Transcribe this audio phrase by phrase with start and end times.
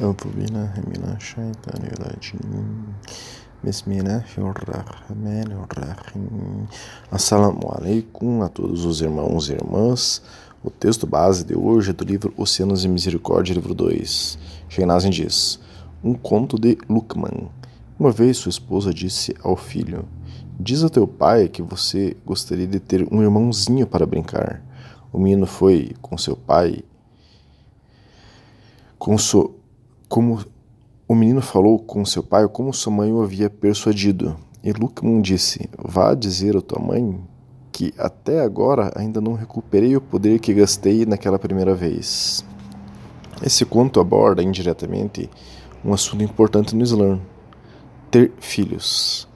[0.00, 2.84] أعوذ بالله من الشيطان الرجيم
[3.64, 6.66] بسم الله الرحمن الرحيم
[7.12, 10.22] Assalamu alaikum a todos os irmãos e irmãs.
[10.64, 14.38] O texto base de hoje é do livro Oceanos e Misericórdia, livro 2.
[14.68, 15.60] Sheinazin diz:
[16.02, 17.50] Um conto de Lukman.
[17.98, 20.04] Uma vez sua esposa disse ao filho:
[20.58, 24.62] Diz a teu pai que você gostaria de ter um irmãozinho para brincar.
[25.12, 26.84] O menino foi com seu pai
[29.00, 29.54] com so,
[30.15, 30.39] como
[31.09, 34.37] o menino falou com seu pai como sua mãe o havia persuadido.
[34.63, 37.19] E Lukman disse: Vá dizer à tua mãe
[37.69, 42.45] que até agora ainda não recuperei o poder que gastei naquela primeira vez.
[43.45, 45.29] Esse conto aborda indiretamente
[45.83, 47.19] um assunto importante no Islã:
[48.09, 49.27] ter filhos.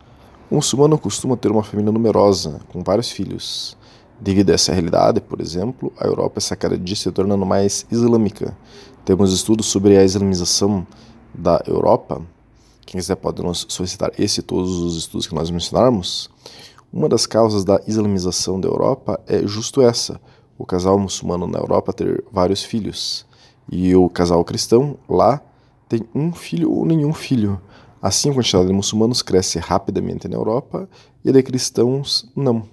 [0.50, 3.78] O muçulmano costuma ter uma família numerosa, com vários filhos.
[4.22, 8.58] Devido a essa realidade, por exemplo, a Europa essa cada dia se tornando mais islâmica.
[9.05, 10.86] Temos estudos sobre a islamização
[11.34, 12.22] da Europa.
[12.86, 16.30] Quem quiser pode nos solicitar esse e todos os estudos que nós mencionarmos.
[16.92, 20.20] Uma das causas da islamização da Europa é justo essa:
[20.58, 23.25] o casal muçulmano na Europa ter vários filhos.
[23.72, 25.42] E o casal cristão lá
[25.88, 27.62] tem um filho ou nenhum filho.
[28.02, 30.90] Assim, a quantidade de muçulmanos cresce rapidamente na Europa
[31.23, 32.67] e a de cristãos não.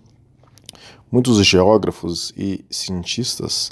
[1.11, 3.71] Muitos geógrafos e cientistas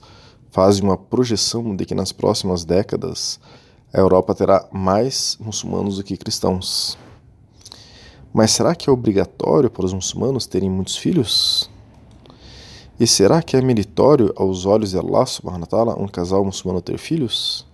[0.53, 3.41] fazem uma projeção de que nas próximas décadas
[3.93, 6.97] a Europa terá mais muçulmanos do que cristãos.
[8.33, 11.69] Mas será que é obrigatório para os muçulmanos terem muitos filhos?
[13.01, 16.81] E será que é meritório aos olhos de Allah subhanahu wa ta'ala um casal muçulmano
[16.81, 17.67] ter filhos?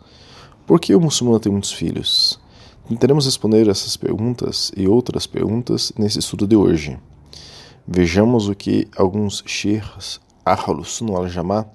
[0.67, 2.41] Por que o muçulmano tem muitos filhos?
[2.89, 6.99] Tentaremos responder essas perguntas e outras perguntas nesse estudo de hoje.
[7.93, 11.67] Vejamos o que alguns sheikhs Ahlus Sunnah al-Jama'ah,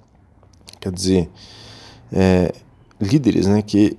[0.80, 1.28] quer dizer,
[2.10, 2.54] é,
[2.98, 3.98] líderes né, que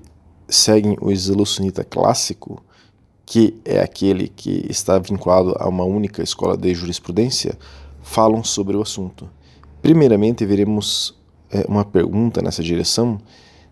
[0.49, 2.63] seguem o Islã sunita clássico,
[3.23, 7.55] que é aquele que está vinculado a uma única escola de jurisprudência,
[8.01, 9.29] falam sobre o assunto.
[9.83, 11.15] Primeiramente, veremos
[11.51, 13.19] é, uma pergunta nessa direção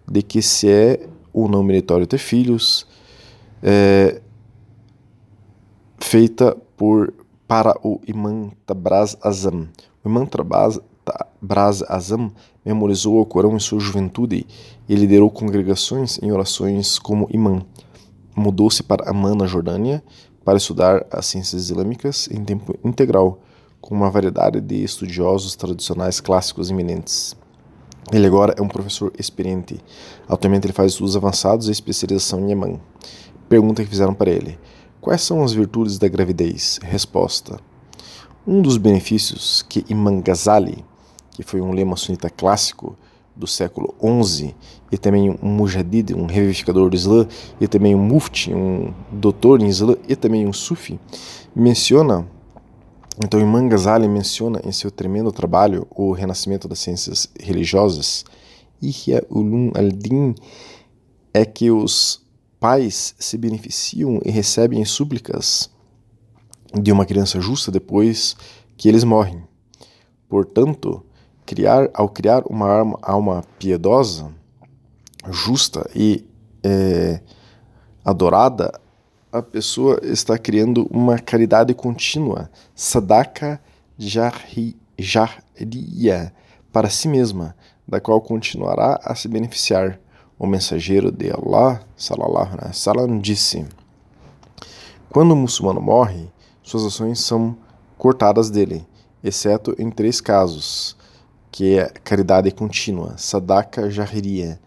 [0.07, 2.85] de que se é ou não meritório ter filhos,
[3.63, 4.22] é,
[5.97, 7.11] feita por
[7.47, 9.67] para o Imam Tabraz Azam.
[10.03, 10.79] O Imam Tabraz
[11.88, 12.31] Azam
[12.66, 14.45] memorizou o Corão em sua juventude
[14.89, 17.61] e liderou congregações em orações como imã.
[18.35, 20.03] Mudou-se para Amman, na Jordânia,
[20.44, 23.39] para estudar as ciências islâmicas em tempo integral,
[23.79, 27.35] com uma variedade de estudiosos tradicionais clássicos eminentes.
[28.11, 29.79] Ele agora é um professor experiente.
[30.28, 32.79] Atualmente ele faz estudos avançados e especialização em Yaman.
[33.50, 34.59] Pergunta que fizeram para ele:
[35.05, 36.79] Quais são as virtudes da gravidez?
[36.81, 37.59] Resposta:
[38.47, 40.83] Um dos benefícios que Imam Ghazali,
[41.29, 42.97] que foi um lema sunita clássico
[43.35, 44.55] do século XI,
[44.91, 47.27] e também um mujadid, um revivificador do Islã,
[47.61, 50.99] e também um mufti, um doutor em Islã, e também um sufi,
[51.55, 52.27] menciona,
[53.23, 58.25] então Imam Ghazali menciona em seu tremendo trabalho O Renascimento das Ciências Religiosas,
[58.81, 60.33] Ihya Ulum al-Din,
[61.31, 62.24] é que os
[62.65, 65.69] pais se beneficiam e recebem súplicas
[66.73, 68.35] de uma criança justa depois
[68.75, 69.43] que eles morrem.
[70.27, 71.05] Portanto,
[71.45, 74.33] criar, ao criar uma alma piedosa,
[75.29, 76.25] justa e
[76.63, 77.21] é,
[78.03, 78.73] adorada,
[79.31, 83.61] a pessoa está criando uma caridade contínua, sadaka
[83.95, 84.73] jahriya,
[86.73, 87.55] para si mesma,
[87.87, 89.99] da qual continuará a se beneficiar
[90.38, 93.66] o mensageiro de Allah, salallahu alaihi wasallam, disse:
[95.09, 96.29] Quando o muçulmano morre,
[96.62, 97.57] suas ações são
[97.97, 98.85] cortadas dele,
[99.23, 100.96] exceto em três casos,
[101.51, 104.59] que é caridade contínua, sadaka jahiriya,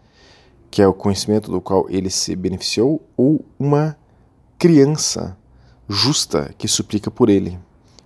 [0.71, 3.95] que é o conhecimento do qual ele se beneficiou, ou uma
[4.57, 5.37] criança
[5.87, 7.59] justa que suplica por ele,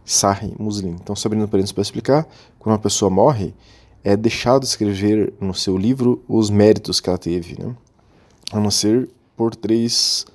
[0.06, 0.98] sahi muslim.
[1.02, 2.28] Então, sabendo para para explicar,
[2.60, 3.54] quando uma pessoa morre,
[4.04, 7.76] é deixado de escrever no seu livro os méritos que ela teve, né?
[8.52, 10.26] a não ser por três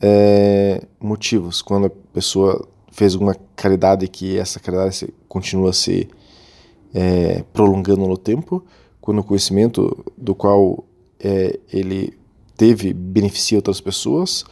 [0.00, 1.60] é, motivos.
[1.60, 6.08] Quando a pessoa fez alguma caridade que essa caridade continua a se
[6.94, 8.64] é, prolongando no tempo,
[9.00, 10.84] quando o conhecimento do qual
[11.20, 12.16] é, ele
[12.56, 14.44] teve beneficia outras pessoas,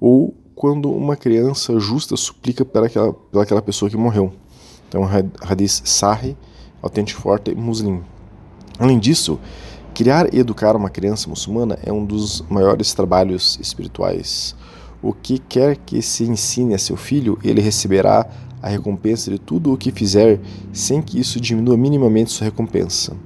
[0.00, 4.32] ou quando uma criança justa suplica pelaquela, pelaquela pessoa que morreu.
[4.88, 5.02] Então,
[5.40, 6.36] Hadith Sahih
[6.82, 8.02] autêntico forte muslim.
[8.78, 9.38] Além disso,
[9.94, 14.54] criar e educar uma criança muçulmana é um dos maiores trabalhos espirituais.
[15.02, 18.26] O que quer que se ensine a seu filho, ele receberá
[18.62, 20.40] a recompensa de tudo o que fizer,
[20.72, 23.16] sem que isso diminua minimamente sua recompensa.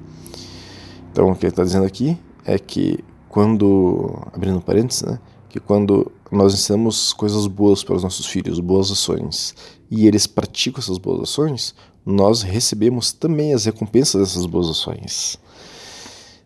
[1.11, 2.99] Então, o que ele está dizendo aqui é que
[3.29, 5.19] quando, abrindo parênteses, né,
[5.49, 9.55] que quando nós ensinamos coisas boas para os nossos filhos, boas ações,
[9.91, 11.75] e eles praticam essas boas ações,
[12.05, 15.39] nós recebemos também as recompensas dessas boas ações.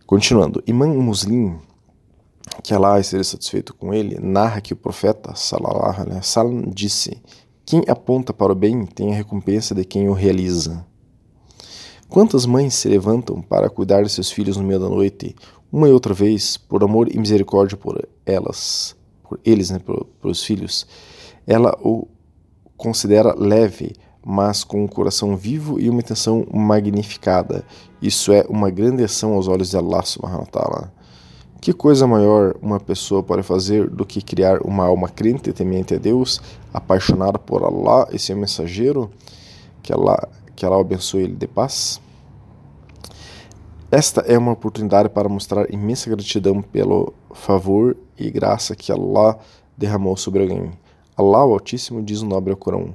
[0.06, 1.58] Continuando, Imam Muslim,
[2.62, 7.20] que Allah esteja satisfeito com ele, narra que o profeta sallallahu alaihi wasallam disse:
[7.66, 10.86] Quem aponta para o bem tem a recompensa de quem o realiza.
[12.08, 15.36] Quantas mães se levantam para cuidar de seus filhos no meio da noite,
[15.70, 20.30] uma e outra vez, por amor e misericórdia por elas, por eles, né, por, por
[20.30, 20.86] os filhos,
[21.46, 22.08] ela o
[22.78, 23.94] considera leve,
[24.30, 27.64] mas com um coração vivo e uma intenção magnificada.
[28.00, 30.90] Isso é uma grande ação aos olhos de Allah subhanahu wa.
[31.62, 35.98] Que coisa maior uma pessoa pode fazer do que criar uma alma crente temente a
[35.98, 36.42] Deus,
[36.74, 39.10] apaixonada por Allah e seu mensageiro?
[39.82, 41.98] Que Allah, que Allah abençoe ele de paz.
[43.90, 49.38] Esta é uma oportunidade para mostrar imensa gratidão pelo favor e graça que Allah
[49.74, 50.70] derramou sobre alguém.
[51.16, 52.94] Allah o Altíssimo diz no nobre Corão: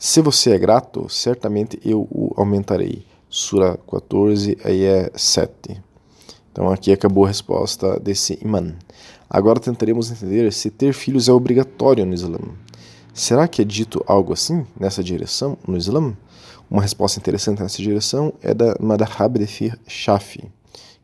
[0.00, 3.04] Se você é grato, certamente eu o aumentarei.
[3.28, 5.82] Sura 14, ayah 7.
[6.52, 8.76] Então aqui acabou a resposta desse imã.
[9.28, 12.38] Agora tentaremos entender se ter filhos é obrigatório no Islã.
[13.12, 16.16] Será que é dito algo assim, nessa direção, no Islã?
[16.70, 20.44] Uma resposta interessante nessa direção é da Madhab de Fir Shafi,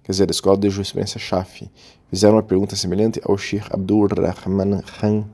[0.04, 1.68] quer dizer, da escola de jurisprudência Shafi.
[2.08, 5.24] Fizeram uma pergunta semelhante ao Sheikh Abdul Rahman Khan.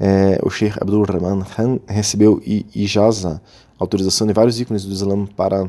[0.00, 2.42] É, o Sheikh Abdul Rahman Khan recebeu
[2.74, 3.40] ijaza,
[3.78, 5.68] autorização de vários ícones do Islã para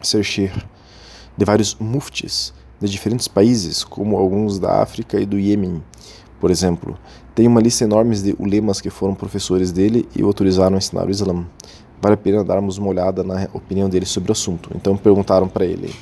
[0.00, 0.58] ser Sheikh,
[1.36, 5.82] de vários muftis de diferentes países, como alguns da África e do Iêmen,
[6.40, 6.98] por exemplo.
[7.34, 11.06] Tem uma lista enorme de ulemas que foram professores dele e o autorizaram a ensinar
[11.06, 11.46] o Islã
[12.00, 14.70] vale a pena darmos uma olhada na opinião dele sobre o assunto.
[14.74, 15.94] Então perguntaram para ele: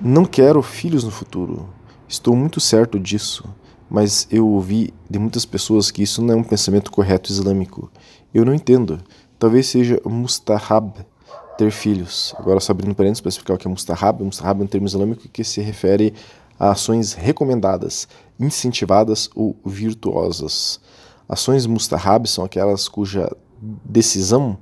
[0.00, 1.68] Não quero filhos no futuro.
[2.08, 3.44] Estou muito certo disso,
[3.88, 7.90] mas eu ouvi de muitas pessoas que isso não é um pensamento correto islâmico.
[8.32, 9.00] Eu não entendo.
[9.38, 11.04] Talvez seja mustahab
[11.56, 12.34] ter filhos.
[12.38, 14.22] Agora, só abrindo parênteses para explicar o que é mustahab.
[14.22, 16.14] Mustahab é um termo islâmico que se refere
[16.58, 18.08] a ações recomendadas,
[18.38, 20.80] incentivadas ou virtuosas.
[21.28, 23.30] Ações mustahab são aquelas cuja
[23.84, 24.58] decisão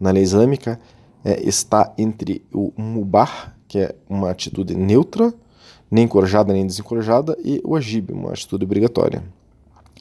[0.00, 0.78] na lei islâmica
[1.24, 5.32] é, está entre o mubah, que é uma atitude neutra,
[5.90, 9.22] nem encorajada nem desencorajada, e o ajib, uma atitude obrigatória.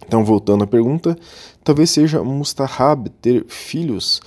[0.06, 1.18] Então, voltando à pergunta,
[1.64, 4.22] talvez seja mustahab ter filhos,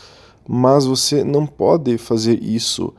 [0.48, 2.92] mas você não pode fazer isso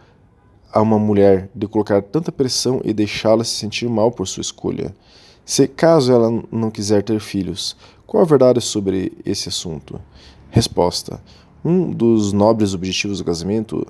[0.71, 4.95] a uma mulher de colocar tanta pressão e deixá-la se sentir mal por sua escolha.
[5.43, 7.75] Se caso ela não quiser ter filhos,
[8.07, 9.99] qual a verdade sobre esse assunto?
[10.49, 11.21] Resposta:
[11.63, 13.85] um dos nobres objetivos do casamento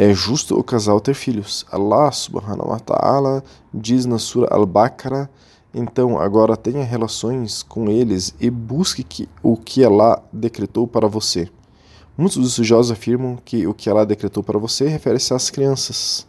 [0.00, 1.66] é justo o casal ter filhos.
[1.72, 3.42] Allah subhanahu wa ta'ala
[3.74, 5.28] diz na Sura Al-Baqarah,
[5.74, 11.50] então agora tenha relações com eles e busque que, o que Allah decretou para você.
[12.16, 16.24] Muitos dos estudiosos afirmam que o que Allah decretou para você refere-se às crianças.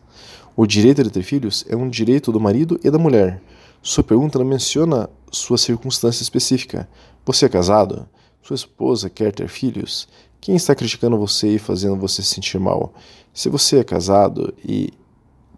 [0.56, 3.39] O direito de ter filhos é um direito do marido e da mulher.
[3.83, 6.89] Sua pergunta não menciona sua circunstância específica.
[7.24, 8.10] Você é casado?
[8.42, 10.07] Sua esposa quer ter filhos?
[10.42, 12.94] Quem está criticando você e fazendo você se sentir mal?
[13.34, 14.92] Se você é casado e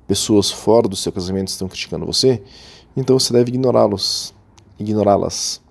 [0.07, 2.43] pessoas fora do seu casamento estão criticando você,
[2.95, 4.33] então você deve ignorá-los,
[4.77, 5.61] ignorá-las.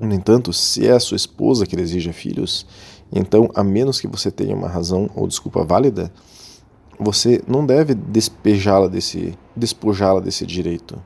[0.00, 2.66] No entanto, se é a sua esposa que deseja filhos,
[3.10, 6.12] então, a menos que você tenha uma razão ou desculpa válida,
[6.98, 11.00] você não deve despejá-la desse, despojá-la desse direito.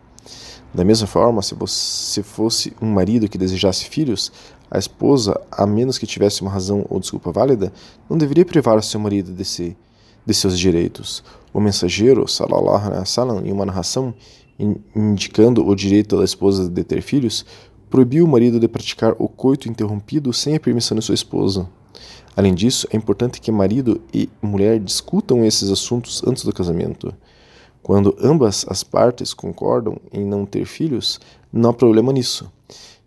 [0.75, 4.33] Da mesma forma, se você fosse um marido que desejasse filhos,
[4.71, 7.71] a esposa, a menos que tivesse uma razão ou desculpa válida,
[8.09, 9.77] não deveria privar seu marido desse,
[10.25, 11.23] de seus direitos.
[11.53, 14.15] O mensageiro, salallahu alaihi wasallam, em uma narração
[14.95, 17.45] indicando o direito da esposa de ter filhos,
[17.91, 21.69] proibiu o marido de praticar o coito interrompido sem a permissão de sua esposa.
[22.35, 27.13] Além disso, é importante que marido e mulher discutam esses assuntos antes do casamento.
[27.83, 31.21] Quando ambas as partes concordam em não ter filhos,
[31.53, 32.51] não há problema nisso.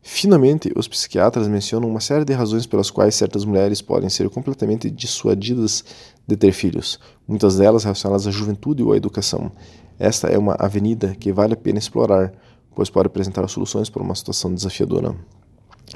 [0.07, 4.87] Finalmente, os psiquiatras mencionam uma série de razões pelas quais certas mulheres podem ser completamente
[4.87, 5.83] dissuadidas
[6.27, 9.51] de ter filhos, muitas delas relacionadas à juventude ou à educação.
[9.97, 12.31] Esta é uma avenida que vale a pena explorar,
[12.75, 15.15] pois pode apresentar soluções para uma situação desafiadora.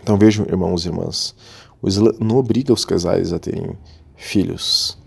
[0.02, 1.36] Então vejam, irmãos e irmãs,
[1.80, 3.78] o Islã não obriga os casais a terem
[4.16, 4.98] filhos.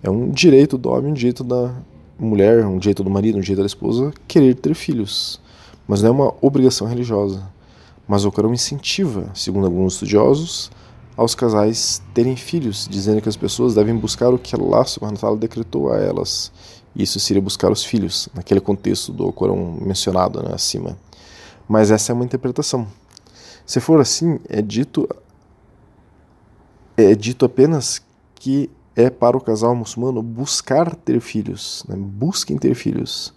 [0.00, 1.74] É um direito do homem, um direito da
[2.16, 5.40] mulher, um direito do marido, um direito da esposa querer ter filhos,
[5.88, 7.52] mas não é uma obrigação religiosa
[8.06, 10.70] mas o Corão incentiva, segundo alguns estudiosos,
[11.16, 15.20] aos casais terem filhos, dizendo que as pessoas devem buscar o que Allah subhanahu wa
[15.20, 16.52] ta'ala decretou a elas.
[16.94, 20.96] Isso seria buscar os filhos, naquele contexto do Corão mencionado né, acima.
[21.68, 22.86] Mas essa é uma interpretação.
[23.66, 25.08] Se for assim, é dito
[26.96, 28.02] é dito apenas
[28.34, 31.96] que é para o casal muçulmano buscar ter filhos, né?
[31.98, 33.34] busquem ter filhos.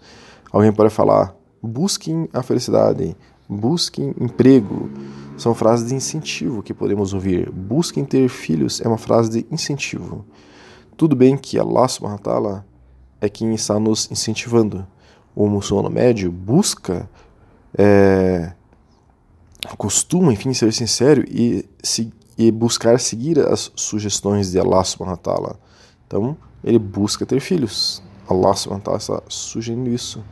[0.52, 3.16] Alguém pode falar, busquem a felicidade,
[3.48, 4.90] busquem emprego.
[5.38, 7.52] São frases de incentivo que podemos ouvir.
[7.52, 10.26] Busquem ter filhos é uma frase de incentivo.
[10.96, 12.66] Tudo bem que Allah subhanahu wa ta'ala
[13.22, 14.86] é quem está nos incentivando.
[15.36, 17.08] O muçulmano médio busca,
[17.78, 18.52] é,
[19.78, 25.22] costuma, enfim, ser sincero e, se, e buscar seguir as sugestões de Allah subhanahu wa
[25.22, 25.60] ta'ala.
[26.08, 28.02] Então, ele busca ter filhos.
[28.28, 30.24] Allah subhanahu wa ta'ala está sugerindo isso.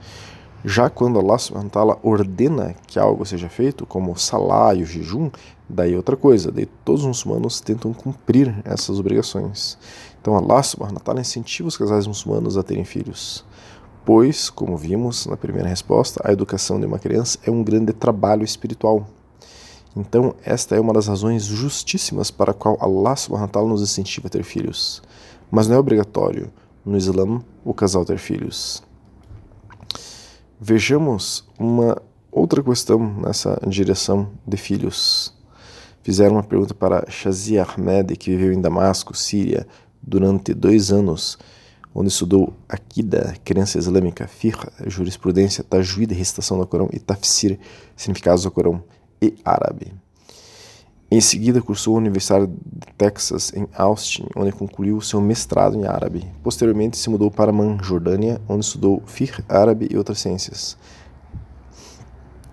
[0.68, 4.86] Já quando Allah subhanahu wa ordena que algo seja feito, como o salá e o
[4.86, 5.30] jejum,
[5.70, 9.78] daí outra coisa, daí todos os muçulmanos tentam cumprir essas obrigações.
[10.20, 13.46] Então Allah subhanahu wa incentiva os casais muçulmanos a terem filhos,
[14.04, 18.44] pois, como vimos na primeira resposta, a educação de uma criança é um grande trabalho
[18.44, 19.06] espiritual.
[19.96, 24.26] Então, esta é uma das razões justíssimas para a qual Allah subhanahu wa nos incentiva
[24.28, 25.04] a ter filhos.
[25.52, 26.52] Mas não é obrigatório,
[26.84, 28.84] no Islã, o casal ter filhos.
[30.60, 35.34] Vejamos uma outra questão nessa direção de filhos.
[36.02, 39.68] Fizeram uma pergunta para Shazia Ahmed, que viveu em Damasco, Síria,
[40.02, 41.38] durante dois anos,
[41.94, 47.60] onde estudou Akida, crença islâmica, Fiqh, jurisprudência, Tajwid, recitação do Corão, e Tafsir,
[47.94, 48.82] significados do Corão,
[49.22, 49.94] e árabe.
[51.10, 56.26] Em seguida, cursou a Universidade de Texas, em Austin, onde concluiu seu mestrado em árabe.
[56.44, 60.76] Posteriormente, se mudou para Man, Jordânia, onde estudou Fiqh árabe e outras ciências.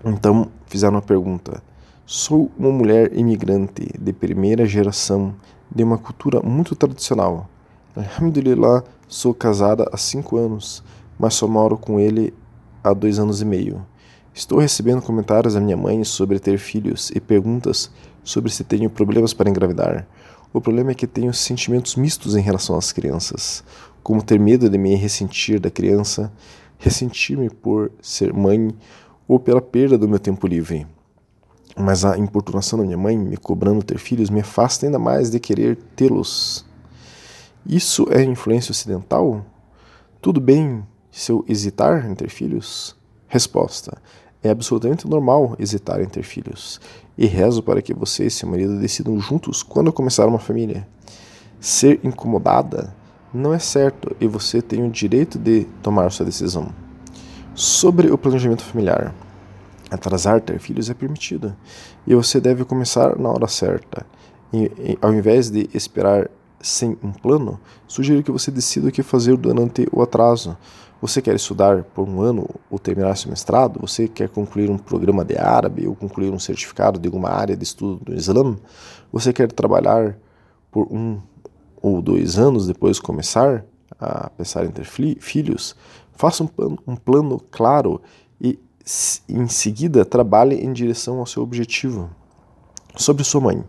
[0.05, 1.63] Então, fizeram uma pergunta.
[2.05, 5.35] Sou uma mulher imigrante de primeira geração
[5.75, 7.49] de uma cultura muito tradicional.
[7.97, 10.85] Alhamdulillah, sou casada há cinco anos,
[11.19, 12.35] mas só moro com ele
[12.85, 13.87] há dois anos e meio.
[14.35, 17.91] Estou recebendo comentários da minha mãe sobre ter filhos e perguntas
[18.25, 20.09] sobre se tenho problemas para engravidar.
[20.55, 23.63] O problema é que tenho sentimentos mistos em relação às crianças,
[24.03, 26.33] como ter medo de me ressentir da criança,
[26.79, 28.75] ressentir-me por ser mãe
[29.29, 30.87] ou pela perda do meu tempo livre.
[31.77, 35.39] Mas a importunação da minha mãe, me cobrando ter filhos, me afasta ainda mais de
[35.39, 36.65] querer tê-los.
[37.67, 39.45] Isso é influência ocidental?
[40.23, 42.97] Tudo bem se eu hesitar em ter filhos?
[43.33, 43.97] Resposta:
[44.43, 46.79] É absolutamente normal hesitar em ter filhos.
[47.17, 50.87] E rezo para que você e seu marido decidam juntos quando começar uma família.
[51.59, 52.95] Ser incomodada
[53.33, 56.75] não é certo e você tem o direito de tomar sua decisão.
[57.55, 59.15] Sobre o planejamento familiar.
[59.91, 61.57] Atrasar ter filhos é permitido
[62.07, 64.05] e você deve começar na hora certa.
[64.53, 66.29] E, e, ao invés de esperar
[66.61, 67.59] sem um plano,
[67.89, 70.55] sugiro que você decida o que fazer durante o atraso.
[71.03, 73.81] Você quer estudar por um ano ou terminar seu mestrado?
[73.81, 77.65] Você quer concluir um programa de árabe ou concluir um certificado de alguma área de
[77.65, 78.57] estudo do Islã?
[79.13, 80.17] Você quer trabalhar
[80.71, 81.21] por um
[81.83, 83.65] ou dois anos depois de começar
[83.99, 85.75] a pensar em ter filhos?
[86.13, 88.01] Faça um plano, um plano claro
[88.41, 88.57] e
[89.29, 92.11] em seguida trabalhe em direção ao seu objetivo.
[92.95, 93.65] Sobre sua mãe.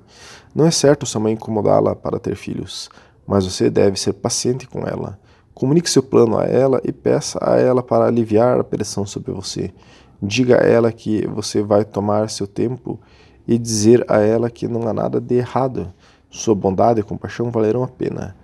[0.53, 2.91] Não é certo sua mãe incomodá-la para ter filhos,
[3.25, 5.17] mas você deve ser paciente com ela.
[5.53, 9.71] Comunique seu plano a ela e peça a ela para aliviar a pressão sobre você.
[10.21, 12.99] Diga a ela que você vai tomar seu tempo
[13.47, 15.93] e dizer a ela que não há nada de errado.
[16.29, 18.35] Sua bondade e compaixão valerão a pena,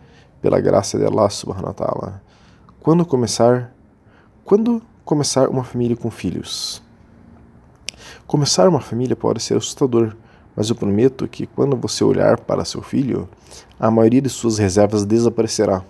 [0.41, 2.21] pela graça de Allah subhanahu wa ta'ala.
[2.81, 3.73] Quando começar,
[4.45, 6.83] quando começar uma família com filhos.
[8.27, 10.15] Começar uma família pode ser assustador,
[10.55, 13.27] mas eu prometo que quando você olhar para seu filho,
[13.79, 15.83] a maioria de suas reservas desaparecerá.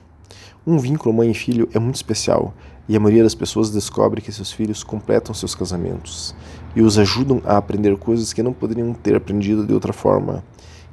[0.66, 2.54] Um vínculo mãe e filho é muito especial
[2.88, 6.36] e a maioria das pessoas descobre que seus filhos completam seus casamentos
[6.75, 10.44] e os ajudam a aprender coisas que não poderiam ter aprendido de outra forma.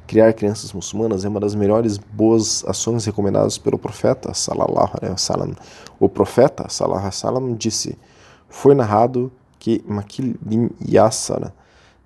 [0.05, 5.53] Criar crianças muçulmanas é uma das melhores boas ações recomendadas pelo profeta sallallahu alaihi wasallam.
[5.99, 7.97] O profeta sallallahu alaihi wasallam disse:
[8.49, 11.51] foi narrado que Makil bin Yasar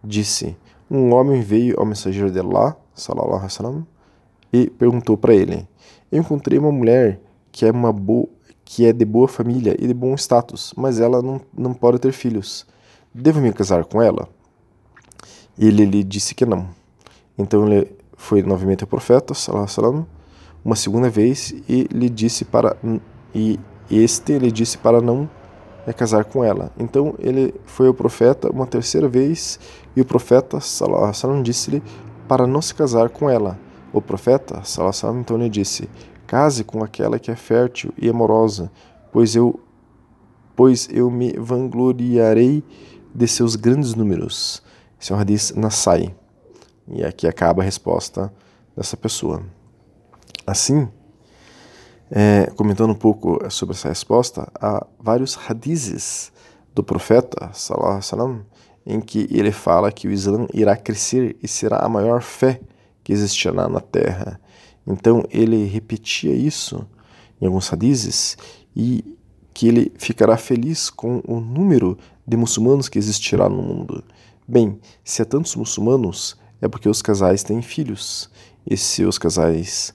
[0.03, 0.57] disse:
[0.89, 3.87] Um homem veio ao mensageiro de Allah, sallallahu alaihi wasallam,
[4.51, 5.67] e perguntou para ele:
[6.11, 7.19] Eu encontrei uma mulher
[7.51, 8.27] que é uma boa
[8.63, 12.13] que é de boa família e de bom status, mas ela não, não pode ter
[12.13, 12.65] filhos.
[13.13, 14.29] Devo me casar com ela?
[15.59, 16.69] Ele lhe disse que não.
[17.37, 20.05] Então ele foi novamente ao profeta, wasallam,
[20.63, 22.77] uma segunda vez e lhe disse para
[23.35, 25.29] e este lhe disse para não
[25.85, 26.71] é casar com ela.
[26.79, 29.59] Então ele foi ao profeta uma terceira vez
[29.95, 31.83] e o profeta Salam disse-lhe
[32.27, 33.59] para não se casar com ela.
[33.91, 35.89] O profeta Salam então lhe disse:
[36.31, 38.71] Case com aquela que é fértil e amorosa,
[39.11, 39.59] pois eu
[40.55, 42.63] pois eu me vangloriarei
[43.13, 44.63] de seus grandes números.
[44.97, 46.15] Esse é um hadith Nasai.
[46.87, 48.33] E aqui acaba a resposta
[48.77, 49.43] dessa pessoa.
[50.47, 50.87] Assim,
[52.09, 56.31] é, comentando um pouco sobre essa resposta, há vários hadizes
[56.73, 58.45] do profeta, salam,
[58.85, 62.61] em que ele fala que o Islã irá crescer e será a maior fé
[63.03, 64.39] que existirá na terra.
[64.85, 66.85] Então ele repetia isso
[67.41, 68.37] em alguns hadizes
[68.75, 69.17] e
[69.53, 74.03] que ele ficará feliz com o número de muçulmanos que existirá no mundo.
[74.47, 78.29] Bem, se há tantos muçulmanos, é porque os casais têm filhos.
[78.69, 79.93] E se os casais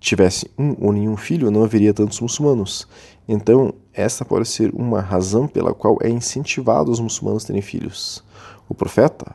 [0.00, 2.88] tivessem um ou nenhum filho, não haveria tantos muçulmanos.
[3.28, 8.24] Então, esta pode ser uma razão pela qual é incentivado os muçulmanos terem filhos.
[8.68, 9.34] O profeta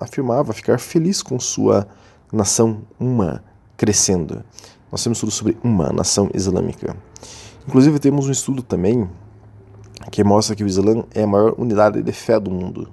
[0.00, 1.88] afirmava ficar feliz com sua
[2.32, 3.42] nação uma
[3.78, 4.44] crescendo.
[4.92, 6.96] Nós temos tudo sobre uma nação islâmica.
[7.66, 9.08] Inclusive, temos um estudo também
[10.10, 12.90] que mostra que o Islã é a maior unidade de fé do mundo.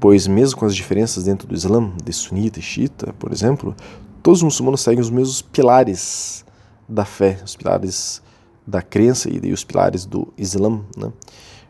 [0.00, 3.74] Pois, mesmo com as diferenças dentro do Islã, de sunita e xiita, por exemplo,
[4.22, 6.44] todos os muçulmanos seguem os mesmos pilares
[6.88, 8.22] da fé, os pilares
[8.66, 10.80] da crença e os pilares do Islã.
[10.96, 11.12] Né?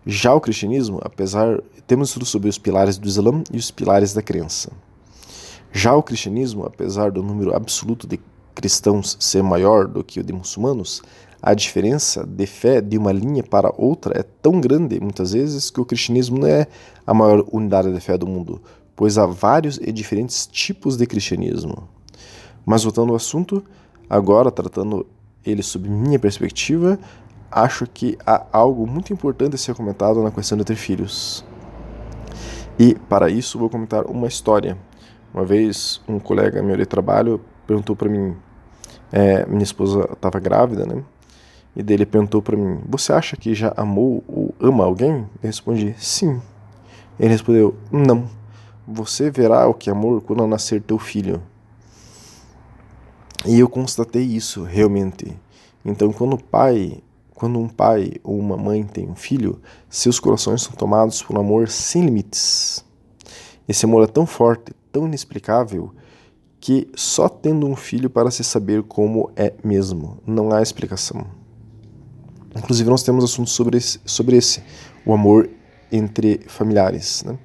[0.05, 1.61] Já o cristianismo, apesar.
[1.87, 4.71] Temos estudo sobre os pilares do Islã e os pilares da crença.
[5.73, 8.19] Já o cristianismo, apesar do número absoluto de
[8.55, 11.03] cristãos ser maior do que o de muçulmanos,
[11.41, 15.81] a diferença de fé de uma linha para outra é tão grande, muitas vezes, que
[15.81, 16.67] o cristianismo não é
[17.07, 18.61] a maior unidade de fé do mundo,
[18.97, 21.89] pois há vários e diferentes tipos de cristianismo.
[22.67, 23.63] Mas voltando ao assunto,
[24.11, 25.07] agora tratando
[25.47, 26.99] ele sob minha perspectiva,
[27.51, 31.45] acho que há algo muito importante a ser comentado na questão de ter filhos.
[32.79, 34.77] E para isso vou comentar uma história.
[35.33, 38.35] Uma vez um colega meu de trabalho perguntou para mim,
[39.13, 41.03] é, minha esposa estava grávida, né?
[41.77, 45.27] E dele perguntou para mim: Você acha que já amou ou ama alguém?
[45.43, 46.41] Eu respondi: Sim.
[47.19, 48.29] Ele respondeu: Não.
[48.87, 51.43] Você verá o que é amor quando nascer teu filho.
[53.47, 55.39] E eu constatei isso realmente.
[55.85, 57.03] Então, quando o pai,
[57.35, 61.41] quando um pai ou uma mãe tem um filho, seus corações são tomados por um
[61.41, 62.85] amor sem limites.
[63.69, 65.93] Esse amor é tão forte, tão inexplicável,
[66.61, 70.19] que só tendo um filho para se saber como é mesmo.
[70.27, 71.27] Não há explicação.
[72.57, 74.63] Inclusive, nós temos assuntos sobre esse, sobre esse
[75.07, 75.49] o amor
[75.93, 77.23] entre familiares.
[77.25, 77.39] Né?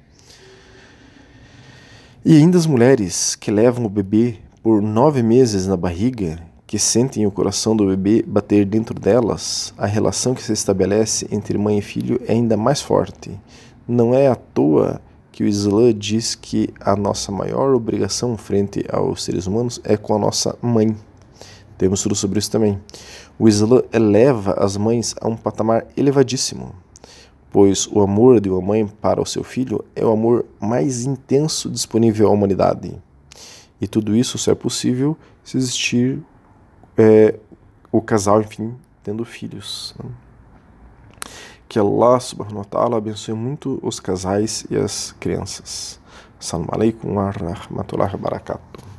[2.24, 7.26] E ainda as mulheres que levam o bebê por nove meses na barriga, que sentem
[7.26, 11.82] o coração do bebê bater dentro delas, a relação que se estabelece entre mãe e
[11.82, 13.38] filho é ainda mais forte.
[13.86, 15.00] Não é à toa
[15.34, 20.14] que o Islã diz que a nossa maior obrigação frente aos seres humanos é com
[20.14, 20.96] a nossa mãe.
[21.76, 22.80] Temos tudo sobre isso também.
[23.36, 26.72] O Islã eleva as mães a um patamar elevadíssimo,
[27.50, 31.68] pois o amor de uma mãe para o seu filho é o amor mais intenso
[31.68, 32.94] disponível à humanidade.
[33.80, 36.22] E tudo isso só é possível se existir
[36.96, 37.40] é,
[37.90, 39.96] o casal, enfim, tendo filhos.
[39.98, 40.08] Né?
[41.68, 45.98] Que Allah subhanahu wa ta'ala abençoe muito os casais e as crianças.
[46.38, 48.93] Assalamu alaikum wa rahmatullahi wa barakatuh.